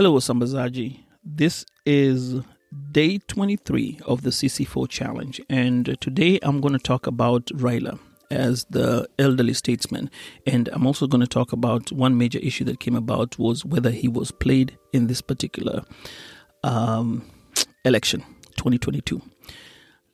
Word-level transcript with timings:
Hello, 0.00 0.14
Wasambazaji. 0.14 0.98
This 1.22 1.66
is 1.84 2.40
day 2.90 3.18
23 3.18 4.00
of 4.06 4.22
the 4.22 4.30
CC4 4.30 4.88
challenge, 4.88 5.42
and 5.50 5.94
today 6.00 6.38
I'm 6.42 6.62
going 6.62 6.72
to 6.72 6.78
talk 6.78 7.06
about 7.06 7.44
Raila 7.48 7.98
as 8.30 8.64
the 8.70 9.06
elderly 9.18 9.52
statesman, 9.52 10.10
and 10.46 10.70
I'm 10.72 10.86
also 10.86 11.06
going 11.06 11.20
to 11.20 11.26
talk 11.26 11.52
about 11.52 11.92
one 11.92 12.16
major 12.16 12.38
issue 12.38 12.64
that 12.64 12.80
came 12.80 12.96
about 12.96 13.38
was 13.38 13.62
whether 13.62 13.90
he 13.90 14.08
was 14.08 14.30
played 14.30 14.78
in 14.94 15.06
this 15.06 15.20
particular 15.20 15.84
um, 16.64 17.30
election, 17.84 18.22
2022. 18.56 19.20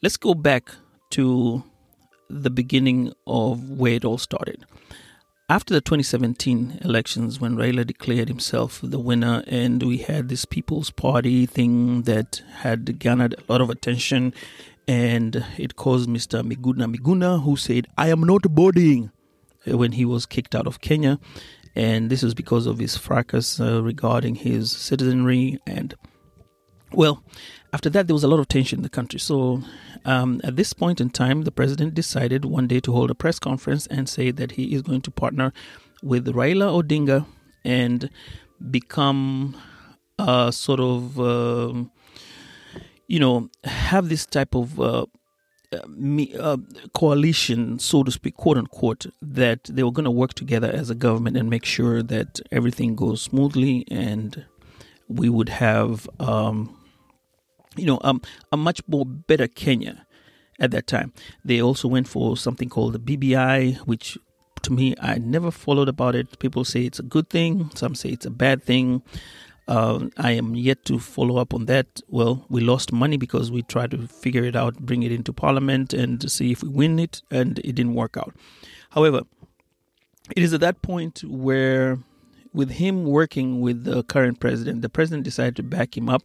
Let's 0.03 0.17
go 0.17 0.35
back 0.35 0.69
to 1.11 1.63
the 2.29 2.51
beginning 2.51 3.13
of 3.29 3.71
where 3.71 3.93
it 3.93 4.05
all 4.05 4.19
started. 4.19 4.67
After 5.49 5.75
the 5.75 5.81
2017 5.81 6.81
elections, 6.83 7.41
when 7.41 7.55
Raila 7.55 7.87
declared 7.87 8.27
himself 8.27 8.81
the 8.83 8.99
winner, 8.99 9.45
and 9.47 9.81
we 9.81 9.99
had 9.99 10.29
this 10.29 10.45
People's 10.45 10.91
Party 10.91 11.47
thing 11.47 12.03
that 12.03 12.43
had 12.63 12.99
garnered 12.99 13.35
a 13.35 13.53
lot 13.53 13.61
of 13.61 13.71
attention, 13.71 14.35
and 14.89 15.47
it 15.57 15.77
caused 15.77 16.09
Mr. 16.09 16.43
Miguna 16.43 16.93
Miguna, 16.93 17.45
who 17.45 17.57
said, 17.57 17.87
I 17.97 18.09
am 18.09 18.23
not 18.23 18.43
boarding, 18.43 19.13
when 19.65 19.93
he 19.93 20.05
was 20.05 20.27
kicked 20.27 20.57
out 20.57 20.67
of 20.67 20.81
Kenya. 20.81 21.21
And 21.77 22.11
this 22.11 22.25
was 22.25 22.35
because 22.35 22.67
of 22.67 22.81
his 22.81 22.97
fracas 22.97 23.61
uh, 23.61 23.85
regarding 23.85 24.35
his 24.35 24.73
citizenry. 24.73 25.61
And, 25.65 25.95
well, 26.97 27.23
after 27.73 27.91
that, 27.91 28.07
there 28.07 28.15
was 28.15 28.25
a 28.25 28.29
lot 28.29 28.41
of 28.41 28.49
tension 28.49 28.79
in 28.79 28.83
the 28.83 28.89
country. 28.89 29.21
So, 29.21 29.63
um, 30.07 30.41
at 30.43 30.57
this 30.57 30.73
point 30.73 31.01
in 31.01 31.11
time, 31.11 31.43
the 31.43 31.53
president 31.53 31.95
decided 31.95 32.47
one 32.47 32.67
day 32.67 32.81
to 32.81 32.93
hold 32.93 33.11
a 33.11 33.15
press 33.15 33.39
conference 33.39 33.87
and 33.89 34.09
say 34.09 34.31
that 34.31 34.53
he 34.53 34.75
is 34.75 34.83
going 34.83 35.03
to 35.03 35.11
partner 35.11 35.53
with 36.03 36.27
Raila 36.27 36.83
Odinga 36.83 37.27
and 37.65 38.09
become 38.71 39.57
a 40.19 40.51
sort 40.53 40.81
of, 40.81 41.21
um, 41.21 41.91
you 43.09 43.21
know, 43.21 43.51
have 43.65 44.09
this 44.09 44.25
type 44.25 44.55
of 44.55 44.81
uh, 44.81 45.05
uh, 45.73 46.57
coalition, 46.95 47.79
so 47.79 48.03
to 48.05 48.11
speak, 48.11 48.37
quote 48.37 48.57
unquote, 48.57 49.07
that 49.21 49.65
they 49.65 49.83
were 49.83 49.93
going 49.93 50.05
to 50.05 50.11
work 50.11 50.33
together 50.33 50.71
as 50.73 50.89
a 50.89 50.95
government 50.95 51.37
and 51.37 51.51
make 51.51 51.67
sure 51.67 52.03
that 52.03 52.41
everything 52.51 52.97
goes 52.97 53.21
smoothly 53.21 53.85
and 53.91 54.47
we 55.09 55.29
would 55.29 55.51
have. 55.51 56.09
Um, 56.19 56.76
you 57.77 57.87
know, 57.87 57.99
um, 58.03 58.21
a 58.53 58.57
much 58.57 58.81
more 58.89 59.07
better 59.07 59.49
Kenya 59.49 60.07
at 60.59 60.71
that 60.71 60.87
time. 60.87 61.13
They 61.45 61.61
also 61.61 61.89
went 61.89 62.09
for 62.09 62.37
something 62.37 62.69
called 62.69 62.95
the 62.95 62.99
BBI, 62.99 63.79
which 63.87 64.19
to 64.63 64.73
me, 64.73 64.95
I 65.01 65.19
never 65.19 65.51
followed 65.51 65.89
about 65.89 66.15
it. 66.15 66.39
People 66.39 66.65
say 66.65 66.83
it's 66.83 66.99
a 66.99 67.05
good 67.05 67.31
thing, 67.31 67.71
some 67.75 67.95
say 67.95 68.11
it's 68.11 68.27
a 68.27 68.31
bad 68.31 68.63
thing. 68.63 69.03
Uh, 69.69 70.07
I 70.17 70.33
am 70.33 70.55
yet 70.55 70.85
to 70.87 70.99
follow 70.99 71.39
up 71.39 71.53
on 71.55 71.67
that. 71.67 72.01
Well, 72.09 72.45
we 72.49 72.61
lost 72.61 72.93
money 72.93 73.17
because 73.17 73.51
we 73.51 73.63
tried 73.63 73.91
to 73.93 74.07
figure 74.09 74.45
it 74.45 74.57
out, 74.57 74.79
bring 74.79 75.03
it 75.03 75.13
into 75.13 75.33
parliament, 75.33 75.93
and 75.93 76.31
see 76.31 76.53
if 76.53 76.63
we 76.63 76.69
win 76.69 76.99
it, 76.99 77.23
and 77.31 77.59
it 77.61 77.75
didn't 77.75 77.95
work 77.95 78.17
out. 78.17 78.35
However, 78.91 79.23
it 80.35 80.43
is 80.43 80.53
at 80.53 80.61
that 80.61 80.83
point 80.83 81.23
where, 81.25 81.99
with 82.57 82.71
him 82.71 83.05
working 83.05 83.61
with 83.61 83.85
the 83.85 84.03
current 84.05 84.41
president, 84.41 84.81
the 84.81 84.89
president 84.89 85.25
decided 85.25 85.55
to 85.57 85.63
back 85.63 85.97
him 85.97 86.09
up 86.09 86.23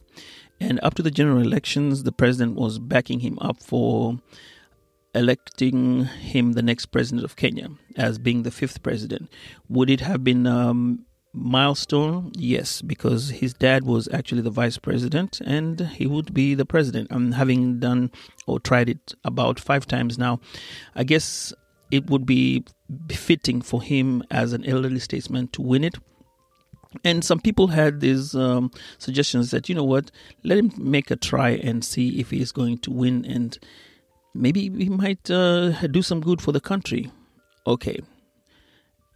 and 0.61 0.79
up 0.81 0.93
to 0.93 1.03
the 1.03 1.11
general 1.11 1.41
elections, 1.41 2.03
the 2.03 2.11
president 2.11 2.55
was 2.55 2.79
backing 2.79 3.19
him 3.19 3.37
up 3.41 3.61
for 3.61 4.17
electing 5.13 6.05
him 6.05 6.53
the 6.53 6.61
next 6.61 6.85
president 6.85 7.25
of 7.25 7.35
Kenya 7.35 7.67
as 7.97 8.17
being 8.17 8.43
the 8.43 8.51
fifth 8.51 8.81
president. 8.81 9.29
Would 9.67 9.89
it 9.89 9.99
have 9.99 10.23
been 10.23 10.47
a 10.47 10.73
milestone? 11.33 12.31
Yes, 12.37 12.81
because 12.81 13.29
his 13.29 13.53
dad 13.53 13.83
was 13.83 14.07
actually 14.13 14.41
the 14.41 14.51
vice 14.51 14.77
president 14.77 15.41
and 15.41 15.81
he 15.81 16.07
would 16.07 16.33
be 16.33 16.55
the 16.55 16.65
president. 16.65 17.09
I'm 17.11 17.33
having 17.33 17.79
done 17.79 18.09
or 18.47 18.59
tried 18.59 18.87
it 18.87 19.13
about 19.25 19.59
five 19.59 19.85
times 19.85 20.17
now. 20.17 20.39
I 20.95 21.03
guess 21.03 21.53
it 21.89 22.09
would 22.09 22.25
be 22.25 22.63
befitting 23.07 23.61
for 23.61 23.81
him 23.81 24.23
as 24.31 24.53
an 24.53 24.63
elderly 24.63 24.99
statesman 24.99 25.49
to 25.49 25.61
win 25.61 25.83
it 25.83 25.97
and 27.03 27.23
some 27.23 27.39
people 27.39 27.67
had 27.67 27.99
these 28.01 28.35
um, 28.35 28.71
suggestions 28.97 29.51
that, 29.51 29.69
you 29.69 29.75
know 29.75 29.83
what, 29.83 30.11
let 30.43 30.57
him 30.57 30.71
make 30.77 31.09
a 31.11 31.15
try 31.15 31.49
and 31.49 31.83
see 31.83 32.19
if 32.19 32.31
he 32.31 32.41
is 32.41 32.51
going 32.51 32.79
to 32.79 32.91
win 32.91 33.25
and 33.25 33.57
maybe 34.33 34.69
he 34.69 34.89
might 34.89 35.29
uh, 35.29 35.69
do 35.87 36.01
some 36.01 36.21
good 36.21 36.41
for 36.41 36.51
the 36.51 36.59
country. 36.59 37.11
Okay. 37.65 37.99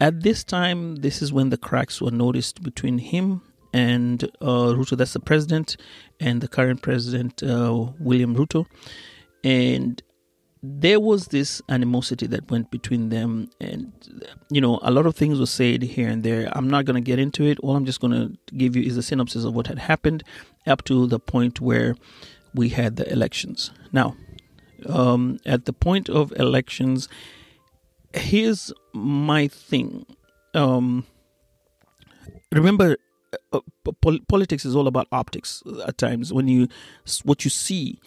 At 0.00 0.22
this 0.22 0.44
time, 0.44 0.96
this 0.96 1.22
is 1.22 1.32
when 1.32 1.50
the 1.50 1.56
cracks 1.56 2.00
were 2.00 2.10
noticed 2.10 2.62
between 2.62 2.98
him 2.98 3.42
and 3.72 4.24
uh, 4.40 4.72
Ruto, 4.74 4.96
that's 4.96 5.12
the 5.12 5.20
president, 5.20 5.76
and 6.20 6.40
the 6.40 6.48
current 6.48 6.82
president, 6.82 7.42
uh, 7.42 7.92
William 7.98 8.34
Ruto. 8.34 8.66
And 9.44 10.02
there 10.62 10.98
was 10.98 11.26
this 11.28 11.62
animosity 11.68 12.26
that 12.26 12.50
went 12.50 12.70
between 12.70 13.10
them 13.10 13.50
and 13.60 13.92
you 14.50 14.60
know 14.60 14.78
a 14.82 14.90
lot 14.90 15.06
of 15.06 15.14
things 15.14 15.38
were 15.38 15.46
said 15.46 15.82
here 15.82 16.08
and 16.08 16.22
there. 16.24 16.48
I'm 16.52 16.68
not 16.68 16.84
going 16.84 16.94
to 16.94 17.00
get 17.00 17.18
into 17.18 17.44
it. 17.44 17.58
All 17.60 17.76
i'm 17.76 17.84
just 17.84 18.00
going 18.00 18.12
to 18.12 18.54
give 18.56 18.74
you 18.74 18.82
is 18.82 18.96
a 18.96 19.02
synopsis 19.02 19.44
of 19.44 19.54
what 19.54 19.66
had 19.66 19.78
happened 19.78 20.24
up 20.66 20.84
to 20.84 21.06
the 21.06 21.18
point 21.18 21.60
where 21.60 21.94
we 22.54 22.70
had 22.70 22.96
the 22.96 23.10
elections. 23.12 23.70
Now 23.92 24.16
um, 24.88 25.38
at 25.44 25.64
the 25.66 25.72
point 25.72 26.08
of 26.08 26.32
elections 26.32 27.08
here's 28.14 28.72
my 28.92 29.48
thing. 29.48 30.06
Um, 30.54 31.06
remember 32.52 32.96
uh, 33.52 33.60
pol- 34.00 34.20
politics 34.28 34.64
is 34.64 34.74
all 34.74 34.86
about 34.86 35.06
optics 35.12 35.62
at 35.86 35.98
times. 35.98 36.32
When 36.32 36.48
you 36.48 36.68
what 37.24 37.44
you 37.44 37.50
see 37.50 38.00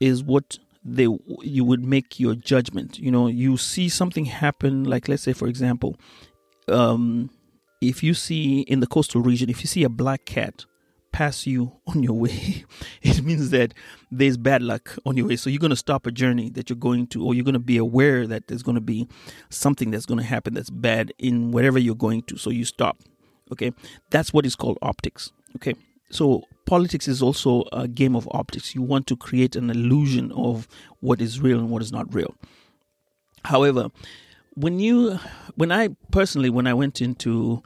is 0.00 0.22
what 0.22 0.58
they 0.84 1.06
you 1.42 1.64
would 1.64 1.84
make 1.84 2.18
your 2.18 2.34
judgment. 2.34 2.98
You 2.98 3.10
know 3.10 3.26
you 3.26 3.56
see 3.56 3.88
something 3.88 4.24
happen 4.24 4.84
like 4.84 5.08
let's 5.08 5.22
say 5.22 5.32
for 5.32 5.48
example 5.48 5.96
um 6.68 7.30
if 7.80 8.02
you 8.02 8.14
see 8.14 8.60
in 8.60 8.80
the 8.80 8.86
coastal 8.86 9.22
region 9.22 9.48
if 9.50 9.60
you 9.60 9.66
see 9.66 9.84
a 9.84 9.88
black 9.88 10.24
cat 10.24 10.64
pass 11.12 11.46
you 11.46 11.72
on 11.86 12.02
your 12.02 12.12
way 12.12 12.64
it 13.02 13.22
means 13.22 13.50
that 13.50 13.74
there's 14.10 14.36
bad 14.36 14.62
luck 14.62 14.96
on 15.04 15.16
your 15.16 15.26
way. 15.26 15.36
So 15.36 15.50
you're 15.50 15.60
going 15.60 15.70
to 15.70 15.76
stop 15.76 16.06
a 16.06 16.12
journey 16.12 16.50
that 16.50 16.70
you're 16.70 16.76
going 16.76 17.06
to 17.08 17.24
or 17.24 17.34
you're 17.34 17.44
going 17.44 17.54
to 17.54 17.58
be 17.58 17.76
aware 17.76 18.26
that 18.26 18.46
there's 18.46 18.62
going 18.62 18.76
to 18.76 18.80
be 18.80 19.08
something 19.48 19.90
that's 19.90 20.06
going 20.06 20.18
to 20.18 20.24
happen 20.24 20.54
that's 20.54 20.70
bad 20.70 21.12
in 21.18 21.50
wherever 21.50 21.78
you're 21.78 21.94
going 21.94 22.22
to. 22.22 22.36
So 22.36 22.50
you 22.50 22.64
stop 22.64 22.98
okay? 23.52 23.72
That's 24.10 24.32
what 24.32 24.46
is 24.46 24.56
called 24.56 24.78
optics 24.82 25.32
okay? 25.56 25.74
So 26.10 26.44
politics 26.70 27.08
is 27.08 27.20
also 27.20 27.64
a 27.72 27.88
game 27.88 28.14
of 28.14 28.28
optics. 28.30 28.76
You 28.76 28.82
want 28.82 29.08
to 29.08 29.16
create 29.16 29.56
an 29.56 29.70
illusion 29.70 30.30
of 30.30 30.68
what 31.00 31.20
is 31.20 31.40
real 31.40 31.58
and 31.58 31.68
what 31.68 31.82
is 31.82 31.90
not 31.90 32.14
real. 32.14 32.32
However, 33.44 33.88
when 34.54 34.78
you, 34.78 35.18
when 35.56 35.72
I 35.72 35.88
personally, 36.12 36.48
when 36.48 36.68
I 36.68 36.74
went 36.74 37.00
into 37.00 37.60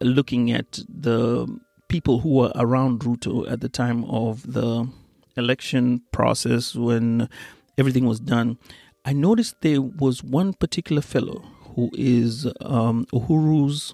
looking 0.00 0.52
at 0.52 0.78
the 0.88 1.48
people 1.88 2.20
who 2.20 2.34
were 2.34 2.52
around 2.54 3.00
Ruto 3.00 3.50
at 3.50 3.62
the 3.62 3.68
time 3.68 4.04
of 4.04 4.52
the 4.52 4.88
election 5.36 6.02
process, 6.12 6.76
when 6.76 7.28
everything 7.76 8.06
was 8.06 8.20
done, 8.20 8.58
I 9.04 9.12
noticed 9.12 9.56
there 9.62 9.82
was 9.82 10.22
one 10.22 10.52
particular 10.52 11.02
fellow 11.02 11.42
who 11.74 11.90
is 11.94 12.46
um, 12.60 13.06
Uhuru's 13.12 13.92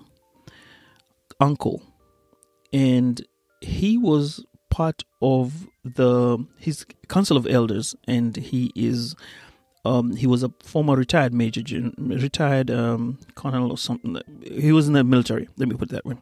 uncle, 1.41 1.83
and 2.71 3.27
he 3.63 3.97
was 3.97 4.45
part 4.73 5.05
of 5.21 5.69
the 5.85 6.39
his 6.59 6.85
council 7.09 7.37
of 7.37 7.47
elders, 7.47 7.95
and 8.09 8.37
he 8.37 8.73
is 8.75 9.15
um, 9.85 10.17
he 10.17 10.27
was 10.27 10.43
a 10.43 10.51
former 10.63 10.97
retired 10.97 11.35
major, 11.35 11.63
retired 11.99 12.71
um, 12.71 13.19
colonel 13.35 13.71
or 13.71 13.79
something. 13.79 14.21
He 14.43 14.73
was 14.73 14.89
in 14.89 14.95
the 14.95 15.05
military. 15.05 15.49
Let 15.57 15.69
me 15.69 15.77
put 15.77 15.91
it 15.91 15.95
that 15.95 16.07
way. 16.07 16.17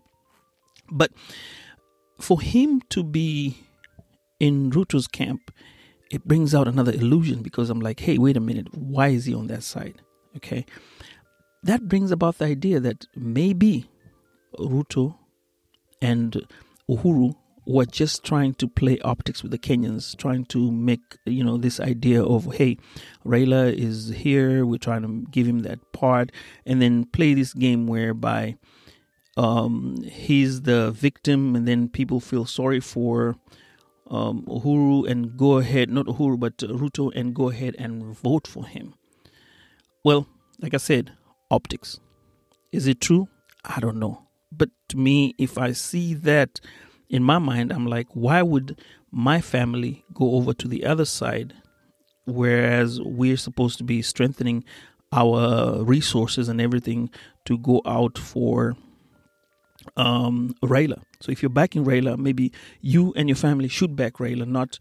But 0.91 1.13
for 2.19 2.41
him 2.41 2.83
to 2.91 3.05
be 3.05 3.57
in 4.41 4.71
Ruto's 4.71 5.07
camp 5.07 5.53
it 6.11 6.27
brings 6.27 6.55
out 6.55 6.67
another 6.67 6.93
illusion 6.93 7.43
because 7.43 7.71
I'm 7.71 7.81
like, 7.81 8.01
hey, 8.01 8.19
wait 8.19 8.37
a 8.37 8.41
minute, 8.41 8.75
why 8.75 9.09
is 9.09 9.25
he 9.25 9.35
on 9.35 9.47
that 9.47 9.63
side? 9.63 10.03
Okay. 10.37 10.67
That 11.63 11.89
brings 11.89 12.11
about 12.11 12.39
the 12.39 12.47
idea 12.47 12.81
that 12.81 13.07
maybe 13.15 13.89
Ruto 14.59 15.15
and 16.03 16.47
Uhuru 16.89 17.37
were 17.71 17.87
just 17.87 18.25
trying 18.25 18.55
to 18.55 18.69
play 18.69 18.99
optics 19.01 19.43
with 19.43 19.53
the 19.53 19.59
Kenyans, 19.59 20.17
trying 20.17 20.45
to 20.47 20.71
make 20.71 21.01
you 21.25 21.45
know 21.45 21.57
this 21.57 21.81
idea 21.81 22.23
of 22.23 22.55
hey, 22.55 22.77
Raila 23.25 23.73
is 23.73 24.09
here, 24.09 24.67
we're 24.67 24.79
trying 24.79 25.03
to 25.03 25.31
give 25.31 25.47
him 25.47 25.61
that 25.61 25.93
part, 25.93 26.33
and 26.67 26.83
then 26.83 27.05
play 27.05 27.35
this 27.35 27.53
game 27.53 27.87
whereby 27.87 28.57
um, 29.37 29.97
he's 30.03 30.63
the 30.63 30.91
victim, 30.91 31.55
and 31.55 31.67
then 31.67 31.89
people 31.89 32.21
feel 32.21 32.45
sorry 32.45 32.81
for 32.81 33.37
um, 34.11 34.43
Uhuru 34.47 35.09
and 35.09 35.37
go 35.37 35.59
ahead, 35.59 35.89
not 35.91 36.07
Uhuru, 36.07 36.39
but 36.39 36.59
Ruto, 36.59 37.13
and 37.15 37.35
go 37.35 37.51
ahead 37.51 37.77
and 37.79 38.15
vote 38.17 38.47
for 38.47 38.67
him. 38.67 38.95
Well, 40.05 40.27
like 40.61 40.75
I 40.75 40.79
said, 40.79 41.13
optics. 41.51 42.01
Is 42.73 42.87
it 42.87 43.01
true? 43.01 43.29
I 43.65 43.81
don't 43.81 43.99
know. 43.99 44.27
But 44.53 44.71
to 44.89 44.97
me, 44.97 45.35
if 45.39 45.59
I 45.59 45.73
see 45.73 46.15
that 46.15 46.61
in 47.11 47.25
my 47.25 47.39
mind, 47.39 47.73
I'm 47.73 47.87
like, 47.87 48.07
why 48.15 48.41
would 48.41 48.81
my 49.11 49.41
family 49.41 50.05
go 50.15 50.37
over 50.37 50.55
to 50.55 50.69
the 50.69 50.87
other 50.87 51.05
side, 51.05 51.53
whereas 52.25 53.01
we're 53.01 53.37
supposed 53.37 53.77
to 53.79 53.85
be 53.85 54.01
strengthening 54.01 54.65
our 55.13 55.83
resources 55.83 56.49
and 56.49 56.61
everything 56.61 57.11
to 57.45 57.59
go 57.59 57.83
out 57.85 58.17
for 58.17 58.77
um, 59.97 60.55
Raila? 60.63 61.03
So 61.21 61.33
if 61.33 61.43
you're 61.43 61.51
backing 61.51 61.85
Raila, 61.85 62.17
maybe 62.17 62.53
you 62.81 63.13
and 63.17 63.29
your 63.29 63.37
family 63.37 63.69
should 63.69 63.97
back 63.97 64.15
Raila, 64.15 64.47
not 64.47 64.79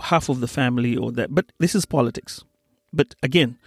half 0.00 0.28
of 0.28 0.40
the 0.40 0.48
family 0.48 0.96
or 0.96 1.12
that. 1.12 1.32
But 1.32 1.52
this 1.58 1.76
is 1.76 1.86
politics. 1.86 2.44
But 2.92 3.14
again, 3.22 3.58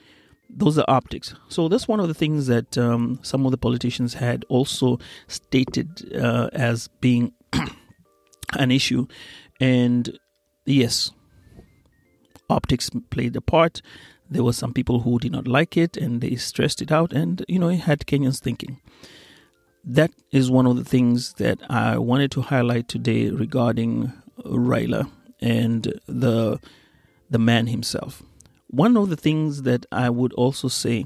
those 0.49 0.77
are 0.77 0.85
optics. 0.89 1.35
So 1.47 1.69
that's 1.69 1.87
one 1.87 2.01
of 2.01 2.09
the 2.09 2.13
things 2.13 2.47
that 2.47 2.77
um, 2.77 3.19
some 3.21 3.45
of 3.45 3.51
the 3.51 3.57
politicians 3.57 4.13
had 4.15 4.45
also 4.49 4.99
stated 5.27 6.13
uh, 6.15 6.49
as 6.53 6.89
being 7.01 7.33
an 8.57 8.71
issue. 8.71 9.07
And 9.59 10.17
yes, 10.65 11.11
optics 12.49 12.89
played 13.09 13.35
a 13.35 13.41
part. 13.41 13.81
There 14.29 14.43
were 14.43 14.53
some 14.53 14.73
people 14.73 15.01
who 15.01 15.19
did 15.19 15.31
not 15.31 15.47
like 15.47 15.77
it 15.77 15.95
and 15.95 16.21
they 16.21 16.35
stressed 16.35 16.81
it 16.81 16.91
out, 16.91 17.13
and 17.13 17.45
you 17.47 17.59
know, 17.59 17.69
it 17.69 17.77
had 17.77 18.05
Kenyans 18.05 18.39
thinking. 18.39 18.81
That 19.85 20.11
is 20.31 20.51
one 20.51 20.65
of 20.65 20.75
the 20.75 20.83
things 20.83 21.33
that 21.33 21.59
I 21.69 21.97
wanted 21.97 22.31
to 22.31 22.41
highlight 22.41 22.89
today 22.89 23.29
regarding 23.29 24.11
Raila 24.43 25.09
and 25.39 25.99
the 26.07 26.59
the 27.29 27.39
man 27.39 27.67
himself. 27.67 28.21
One 28.69 28.97
of 28.97 29.09
the 29.09 29.15
things 29.15 29.63
that 29.63 29.85
I 29.91 30.09
would 30.09 30.33
also 30.33 30.67
say, 30.67 31.05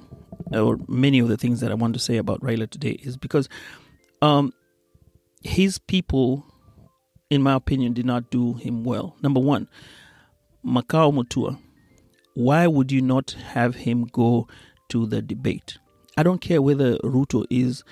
or 0.52 0.80
many 0.88 1.20
of 1.20 1.28
the 1.28 1.38
things 1.38 1.60
that 1.60 1.72
I 1.72 1.76
want 1.76 1.94
to 1.94 2.00
say 2.00 2.18
about 2.18 2.42
Raila 2.42 2.70
today, 2.70 2.98
is 3.04 3.18
because 3.18 3.48
um, 4.24 4.52
his 5.42 5.78
people 5.80 6.46
in 7.32 7.42
my 7.42 7.54
opinion, 7.54 7.94
did 7.94 8.06
not 8.06 8.30
do 8.30 8.54
him 8.56 8.84
well. 8.84 9.16
Number 9.24 9.40
one, 9.40 9.70
Makau 10.64 11.14
Mutua. 11.14 11.58
Why 12.36 12.68
would 12.68 12.92
you 12.92 13.02
not 13.02 13.32
have 13.32 13.76
him 13.76 14.04
go 14.04 14.48
to 14.90 15.06
the 15.06 15.22
debate? 15.22 15.78
I 16.18 16.24
don't 16.24 16.42
care 16.42 16.62
whether 16.62 16.98
Ruto 16.98 17.46
is 17.50 17.84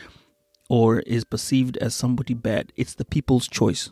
or 0.69 0.99
is 0.99 1.23
perceived 1.23 1.77
as 1.77 1.95
somebody 1.95 2.33
bad. 2.33 2.73
It's 2.75 2.95
the 2.95 3.05
people's 3.05 3.47
choice. 3.47 3.89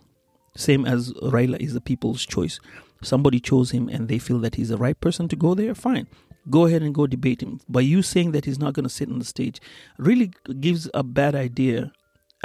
Same 0.56 0.86
as 0.86 1.14
Raila 1.14 1.60
is 1.62 1.74
the 1.74 1.82
people's 1.82 2.26
choice. 2.26 2.60
Somebody 3.02 3.40
chose 3.40 3.72
him 3.72 3.88
and 3.88 4.10
they 4.10 4.20
feel 4.20 4.40
that 4.40 4.56
he's 4.56 4.70
the 4.70 4.78
right 4.78 5.00
person 5.00 5.30
to 5.30 5.36
go 5.38 5.56
there, 5.56 5.74
fine. 5.74 6.08
Go 6.50 6.66
ahead 6.66 6.82
and 6.82 6.94
go 6.94 7.08
debate 7.08 7.42
him. 7.42 7.62
But 7.70 7.86
you 7.86 8.02
saying 8.02 8.32
that 8.32 8.46
he's 8.46 8.60
not 8.60 8.74
going 8.74 8.84
to 8.84 8.90
sit 8.90 9.10
on 9.10 9.20
the 9.20 9.26
stage 9.26 9.62
really 9.98 10.34
gives 10.60 10.90
a 10.94 11.04
bad 11.04 11.36
idea 11.36 11.94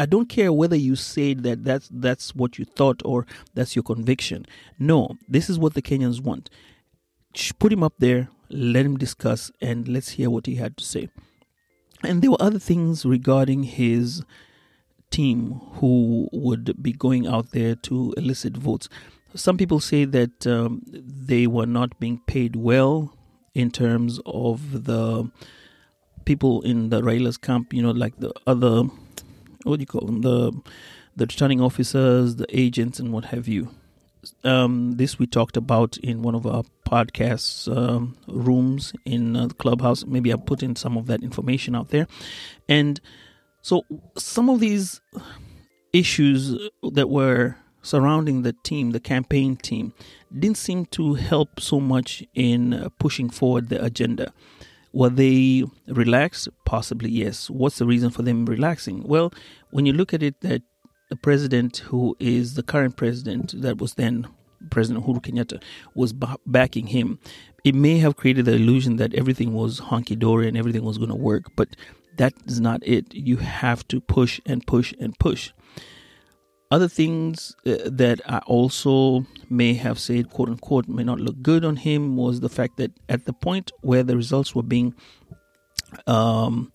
I 0.03 0.07
don't 0.07 0.29
care 0.29 0.53
whether 0.53 0.75
you 0.75 0.97
said 0.97 1.45
that 1.45 1.63
that's 1.63 1.89
that's 1.93 2.35
what 2.35 2.59
you 2.59 2.65
thought 2.65 3.03
or 3.05 3.25
that's 3.55 3.77
your 3.77 3.85
conviction. 3.85 4.47
No, 4.77 5.17
this 5.29 5.49
is 5.49 5.61
what 5.61 5.75
the 5.75 5.81
Kenyans 5.81 6.21
want. 6.21 6.51
Put 7.61 7.73
him 7.73 7.85
up 7.85 7.95
there, 8.01 8.29
let 8.51 8.85
him 8.85 8.97
discuss, 8.97 9.53
and 9.61 9.87
let's 9.87 10.09
hear 10.19 10.29
what 10.29 10.47
he 10.47 10.57
had 10.57 10.77
to 10.79 10.85
say. 10.85 11.09
And 12.03 12.21
there 12.21 12.33
were 12.33 12.43
other 12.43 12.59
things 12.59 13.07
regarding 13.07 13.63
his 13.63 14.25
team 15.11 15.61
who 15.75 16.29
would 16.33 16.83
be 16.83 16.93
going 16.93 17.29
out 17.29 17.53
there 17.53 17.77
to 17.87 18.13
elicit 18.17 18.57
votes. 18.57 18.89
Some 19.37 19.57
people 19.57 19.79
say 19.79 20.05
that 20.05 20.49
um, 20.49 20.83
they 20.91 21.47
were 21.47 21.67
not 21.79 22.01
being 22.01 22.19
paid 22.27 22.57
well 22.57 23.17
in 23.55 23.71
terms 23.71 24.19
of 24.27 24.83
the 24.83 25.31
people 26.25 26.61
in 26.63 26.89
the 26.89 27.05
Raila's 27.05 27.37
camp, 27.37 27.73
you 27.73 27.83
know, 27.83 27.93
like 27.93 28.19
the 28.19 28.33
other 28.49 28.89
what 29.65 29.79
do 29.79 29.83
you 29.83 29.87
call 29.87 30.07
them 30.07 30.23
the 30.23 30.53
the 31.15 31.27
returning 31.27 31.61
officers, 31.61 32.37
the 32.37 32.47
agents, 32.49 32.99
and 32.99 33.13
what 33.13 33.27
have 33.27 33.47
you. 33.47 33.69
Um, 34.45 34.93
this 34.93 35.19
we 35.19 35.27
talked 35.27 35.57
about 35.57 35.97
in 35.99 36.23
one 36.23 36.35
of 36.35 36.47
our 36.47 36.63
podcast 36.89 37.75
um, 37.77 38.17
rooms 38.29 38.93
in 39.05 39.37
uh, 39.37 39.49
the 39.49 39.55
clubhouse. 39.55 40.05
Maybe 40.07 40.31
I'll 40.31 40.39
put 40.39 40.63
in 40.63 40.77
some 40.77 40.97
of 40.97 41.07
that 41.07 41.23
information 41.23 41.75
out 41.75 41.89
there. 41.89 42.07
And 42.69 43.01
so 43.63 43.85
some 44.17 44.49
of 44.49 44.61
these 44.61 45.01
issues 45.93 46.57
that 46.83 47.09
were 47.09 47.57
surrounding 47.83 48.43
the 48.43 48.55
team, 48.63 48.93
the 48.93 49.01
campaign 49.01 49.57
team, 49.57 49.93
didn't 50.37 50.57
seem 50.57 50.87
to 50.87 51.15
help 51.15 51.61
so 51.61 51.81
much 51.81 52.23
in 52.35 52.73
uh, 52.73 52.89
pushing 52.99 53.29
forward 53.29 53.69
the 53.69 53.85
agenda. 53.85 54.33
Were 54.93 55.11
they 55.11 55.65
relaxed? 55.87 56.49
Possibly 56.65 57.11
yes. 57.11 57.49
What's 57.49 57.79
the 57.79 57.87
reason 57.87 58.11
for 58.11 58.23
them 58.23 58.45
relaxing? 58.47 59.03
Well, 59.05 59.33
when 59.71 59.87
you 59.87 59.93
look 59.93 60.13
at 60.13 60.23
it, 60.23 60.41
that 60.43 60.63
the 61.09 61.17
president 61.17 61.79
who 61.79 62.17
is 62.19 62.55
the 62.55 62.63
current 62.63 62.97
president, 62.97 63.61
that 63.61 63.79
was 63.79 63.95
then 63.95 64.29
President 64.71 65.05
Uhuru 65.05 65.23
Kenyatta, 65.23 65.63
was 65.95 66.15
backing 66.47 66.89
him, 66.89 67.19
it 67.65 67.75
may 67.75 67.99
have 67.99 68.17
created 68.17 68.45
the 68.45 68.55
illusion 68.55 68.97
that 68.97 69.15
everything 69.15 69.53
was 69.53 69.81
honky 69.81 70.19
dory 70.19 70.49
and 70.49 70.57
everything 70.57 70.85
was 70.85 70.99
going 70.99 71.11
to 71.11 71.17
work. 71.17 71.45
But 71.57 71.77
that 72.19 72.35
is 72.47 72.61
not 72.61 72.87
it. 72.87 73.15
You 73.15 73.39
have 73.39 73.87
to 73.89 74.01
push 74.01 74.41
and 74.47 74.67
push 74.67 74.93
and 75.01 75.19
push. 75.19 75.53
Other 76.73 76.89
things 76.89 77.55
uh, 77.67 77.77
that 77.85 78.23
I 78.25 78.39
also 78.47 79.27
may 79.51 79.75
have 79.75 79.99
said, 79.99 80.31
quote 80.31 80.49
unquote, 80.49 80.89
may 80.89 81.05
not 81.05 81.21
look 81.21 81.43
good 81.43 81.67
on 81.67 81.77
him 81.77 82.17
was 82.17 82.41
the 82.41 82.49
fact 82.49 82.79
that 82.79 82.93
at 83.11 83.27
the 83.27 83.35
point 83.35 83.71
where 83.83 84.03
the 84.03 84.17
results 84.17 84.55
were 84.55 84.63
being 84.63 84.95
um, 86.07 86.73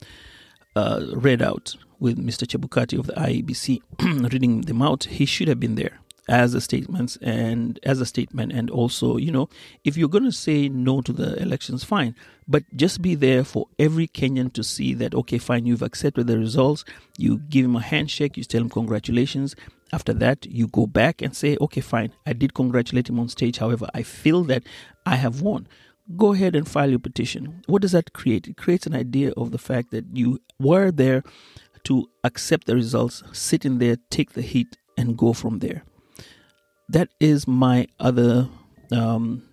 uh, 0.75 1.03
read 1.13 1.41
out 1.41 1.75
with 1.99 2.23
Mr. 2.23 2.45
Chebukati 2.45 2.99
of 2.99 3.07
the 3.07 3.13
IEBC 3.13 3.79
reading 4.31 4.61
them 4.61 4.83
out, 4.83 5.05
he 5.05 5.25
should 5.25 5.47
have 5.47 5.59
been 5.59 5.73
there 5.73 5.99
as 6.27 6.53
a 6.53 6.61
statement 6.61 7.17
and 7.21 7.79
as 7.83 8.01
a 8.01 8.05
statement 8.05 8.51
and 8.51 8.69
also 8.69 9.17
you 9.17 9.31
know 9.31 9.47
if 9.83 9.95
you're 9.95 10.09
going 10.09 10.23
to 10.23 10.31
say 10.31 10.67
no 10.67 11.01
to 11.01 11.13
the 11.13 11.41
elections 11.41 11.83
fine 11.83 12.13
but 12.47 12.63
just 12.75 13.01
be 13.01 13.15
there 13.15 13.43
for 13.43 13.67
every 13.79 14.07
kenyan 14.07 14.51
to 14.51 14.63
see 14.63 14.93
that 14.93 15.15
okay 15.15 15.37
fine 15.37 15.65
you've 15.65 15.81
accepted 15.81 16.27
the 16.27 16.37
results 16.37 16.83
you 17.17 17.37
give 17.49 17.65
him 17.65 17.75
a 17.75 17.81
handshake 17.81 18.35
you 18.35 18.43
tell 18.43 18.61
him 18.61 18.69
congratulations 18.69 19.55
after 19.93 20.13
that, 20.15 20.45
you 20.45 20.67
go 20.67 20.85
back 20.85 21.21
and 21.21 21.35
say, 21.35 21.57
okay, 21.61 21.81
fine, 21.81 22.11
I 22.25 22.33
did 22.33 22.53
congratulate 22.53 23.09
him 23.09 23.19
on 23.19 23.29
stage. 23.29 23.57
However, 23.57 23.87
I 23.93 24.03
feel 24.03 24.43
that 24.45 24.63
I 25.05 25.15
have 25.15 25.41
won. 25.41 25.67
Go 26.15 26.33
ahead 26.33 26.55
and 26.55 26.67
file 26.67 26.89
your 26.89 26.99
petition. 26.99 27.61
What 27.67 27.81
does 27.81 27.91
that 27.91 28.13
create? 28.13 28.47
It 28.47 28.57
creates 28.57 28.85
an 28.85 28.95
idea 28.95 29.31
of 29.37 29.51
the 29.51 29.57
fact 29.57 29.91
that 29.91 30.05
you 30.13 30.39
were 30.59 30.91
there 30.91 31.23
to 31.85 32.09
accept 32.23 32.67
the 32.67 32.75
results, 32.75 33.23
sit 33.31 33.65
in 33.65 33.77
there, 33.79 33.97
take 34.09 34.33
the 34.33 34.41
heat, 34.41 34.77
and 34.97 35.17
go 35.17 35.33
from 35.33 35.59
there. 35.59 35.83
That 36.89 37.09
is 37.19 37.47
my 37.47 37.87
other 37.99 38.49
um, 38.91 39.43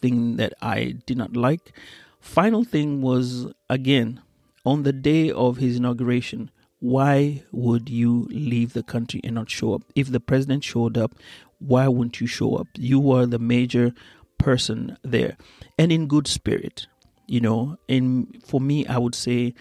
thing 0.00 0.36
that 0.36 0.54
I 0.60 0.96
did 1.06 1.16
not 1.16 1.36
like. 1.36 1.72
Final 2.20 2.64
thing 2.64 3.02
was 3.02 3.46
again 3.70 4.20
on 4.64 4.82
the 4.82 4.92
day 4.92 5.30
of 5.30 5.56
his 5.56 5.76
inauguration 5.76 6.50
why 6.82 7.44
would 7.52 7.88
you 7.88 8.26
leave 8.32 8.72
the 8.72 8.82
country 8.82 9.20
and 9.22 9.36
not 9.36 9.48
show 9.48 9.72
up? 9.72 9.82
If 9.94 10.10
the 10.10 10.18
president 10.18 10.64
showed 10.64 10.98
up, 10.98 11.14
why 11.60 11.86
wouldn't 11.86 12.20
you 12.20 12.26
show 12.26 12.56
up? 12.56 12.66
You 12.76 12.98
were 12.98 13.24
the 13.24 13.38
major 13.38 13.92
person 14.36 14.98
there 15.04 15.36
and 15.78 15.92
in 15.92 16.08
good 16.08 16.26
spirit. 16.26 16.88
You 17.28 17.40
know, 17.40 17.78
and 17.88 18.42
for 18.44 18.60
me, 18.60 18.84
I 18.84 18.98
would 18.98 19.14
say 19.14 19.54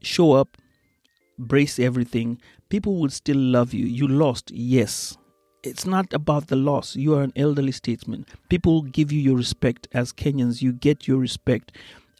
show 0.00 0.32
up, 0.32 0.56
brace 1.38 1.78
everything. 1.78 2.40
People 2.70 2.98
will 2.98 3.10
still 3.10 3.36
love 3.36 3.74
you. 3.74 3.84
You 3.84 4.08
lost, 4.08 4.50
yes. 4.50 5.18
It's 5.62 5.86
not 5.86 6.12
about 6.12 6.48
the 6.48 6.56
loss. 6.56 6.96
You 6.96 7.14
are 7.14 7.22
an 7.22 7.32
elderly 7.36 7.72
statesman. 7.72 8.26
People 8.48 8.82
give 8.82 9.12
you 9.12 9.20
your 9.20 9.36
respect 9.36 9.88
as 9.92 10.12
Kenyans. 10.12 10.60
You 10.60 10.72
get 10.72 11.06
your 11.06 11.18
respect. 11.18 11.72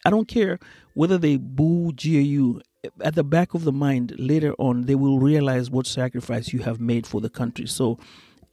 I 0.04 0.10
don't 0.10 0.28
care 0.28 0.58
whether 0.94 1.18
they 1.18 1.36
boo, 1.36 1.92
you 1.98 2.62
at 3.00 3.14
the 3.14 3.24
back 3.24 3.54
of 3.54 3.64
the 3.64 3.72
mind 3.72 4.14
later 4.18 4.54
on 4.58 4.82
they 4.82 4.96
will 4.96 5.20
realize 5.20 5.70
what 5.70 5.86
sacrifice 5.86 6.52
you 6.52 6.60
have 6.60 6.80
made 6.80 7.06
for 7.06 7.20
the 7.20 7.30
country 7.30 7.64
so 7.64 7.96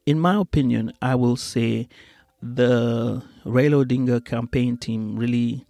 in 0.06 0.20
my 0.20 0.36
opinion 0.36 0.94
i 1.02 1.16
will 1.16 1.36
say 1.36 1.90
the 2.42 3.22
Raila 3.46 3.86
Odinga 3.86 4.24
campaign 4.24 4.78
team 4.78 5.18
really, 5.18 5.66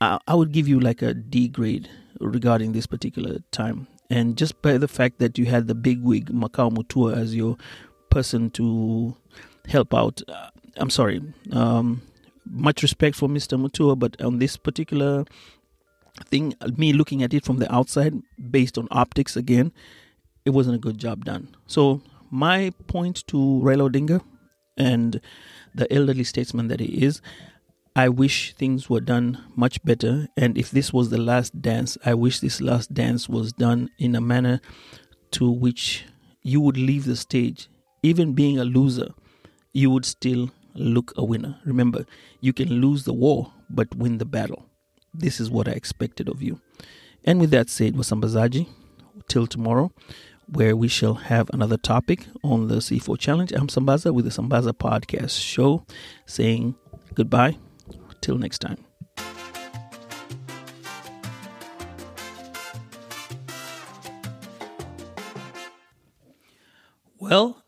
I, 0.00 0.18
I 0.26 0.34
would 0.34 0.52
give 0.52 0.68
you 0.68 0.80
like 0.80 1.02
a 1.02 1.14
D 1.14 1.48
grade 1.48 1.88
regarding 2.20 2.72
this 2.72 2.86
particular 2.86 3.38
time. 3.50 3.86
And 4.08 4.36
just 4.36 4.60
by 4.60 4.76
the 4.76 4.88
fact 4.88 5.18
that 5.18 5.38
you 5.38 5.46
had 5.46 5.68
the 5.68 5.74
big 5.74 6.02
wig 6.02 6.30
Makau 6.30 6.72
Mutua 6.72 7.16
as 7.16 7.34
your 7.34 7.56
person 8.10 8.50
to 8.50 9.16
help 9.66 9.94
out, 9.94 10.22
uh, 10.28 10.50
I'm 10.76 10.90
sorry. 10.90 11.22
Um, 11.52 12.02
much 12.44 12.82
respect 12.82 13.16
for 13.16 13.28
Mr. 13.28 13.58
Mutua, 13.58 13.98
but 13.98 14.20
on 14.20 14.38
this 14.38 14.56
particular 14.56 15.24
thing, 16.26 16.54
me 16.76 16.92
looking 16.92 17.22
at 17.22 17.32
it 17.32 17.44
from 17.44 17.58
the 17.58 17.72
outside, 17.72 18.14
based 18.50 18.76
on 18.76 18.88
optics 18.90 19.36
again, 19.36 19.72
it 20.44 20.50
wasn't 20.50 20.74
a 20.76 20.78
good 20.78 20.98
job 20.98 21.24
done. 21.24 21.54
So 21.66 22.02
my 22.30 22.72
point 22.86 23.26
to 23.28 23.36
Raila 23.36 23.90
Odinga 23.90 24.22
and 24.76 25.20
the 25.74 25.92
elderly 25.92 26.24
statesman 26.24 26.68
that 26.68 26.80
he 26.80 27.04
is, 27.04 27.20
I 27.94 28.08
wish 28.08 28.54
things 28.54 28.88
were 28.88 29.00
done 29.00 29.42
much 29.56 29.82
better. 29.84 30.28
And 30.36 30.56
if 30.56 30.70
this 30.70 30.92
was 30.92 31.10
the 31.10 31.18
last 31.18 31.60
dance, 31.60 31.98
I 32.04 32.14
wish 32.14 32.40
this 32.40 32.60
last 32.60 32.94
dance 32.94 33.28
was 33.28 33.52
done 33.52 33.90
in 33.98 34.14
a 34.14 34.20
manner 34.20 34.60
to 35.32 35.50
which 35.50 36.06
you 36.42 36.60
would 36.60 36.76
leave 36.76 37.04
the 37.04 37.16
stage, 37.16 37.68
even 38.02 38.32
being 38.32 38.58
a 38.58 38.64
loser, 38.64 39.10
you 39.72 39.90
would 39.90 40.04
still 40.04 40.50
look 40.74 41.12
a 41.16 41.24
winner. 41.24 41.58
Remember, 41.64 42.06
you 42.40 42.52
can 42.52 42.68
lose 42.80 43.04
the 43.04 43.12
war, 43.12 43.52
but 43.68 43.94
win 43.94 44.18
the 44.18 44.24
battle. 44.24 44.66
This 45.12 45.40
is 45.40 45.50
what 45.50 45.68
I 45.68 45.72
expected 45.72 46.28
of 46.28 46.42
you. 46.42 46.60
And 47.24 47.40
with 47.40 47.50
that 47.50 47.68
said, 47.68 47.94
Wasambazaji, 47.94 48.66
till 49.28 49.46
tomorrow, 49.46 49.92
where 50.46 50.74
we 50.74 50.88
shall 50.88 51.14
have 51.14 51.50
another 51.52 51.76
topic 51.76 52.26
on 52.42 52.68
the 52.68 52.76
C4 52.76 53.18
Challenge. 53.18 53.52
I'm 53.52 53.68
Sambaza 53.68 54.12
with 54.12 54.24
the 54.24 54.30
Sambaza 54.30 54.72
Podcast 54.72 55.40
Show, 55.40 55.84
saying 56.26 56.74
goodbye. 57.14 57.56
Till 58.20 58.36
next 58.36 58.58
time. 58.58 58.76
Well, 67.18 67.59